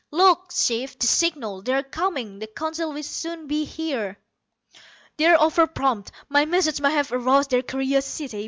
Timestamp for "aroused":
7.11-7.51